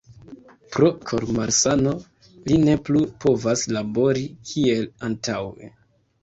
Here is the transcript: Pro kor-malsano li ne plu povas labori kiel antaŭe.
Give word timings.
Pro 0.75 0.87
kor-malsano 1.09 1.93
li 2.47 2.57
ne 2.63 2.75
plu 2.87 3.03
povas 3.27 3.67
labori 3.77 4.25
kiel 4.53 4.83
antaŭe. 5.11 5.71